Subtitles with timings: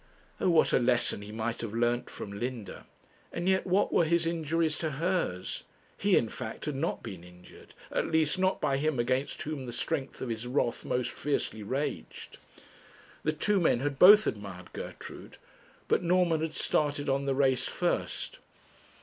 [0.39, 0.49] Oh!
[0.49, 2.87] what a lesson he might have learnt from Linda!
[3.31, 5.61] And yet what were his injuries to hers?
[5.95, 9.71] He in fact had not been injured, at least not by him against whom the
[9.71, 12.39] strength of his wrath most fiercely raged.
[13.21, 15.37] The two men had both admired Gertrude,
[15.87, 18.39] but Norman had started on the race first.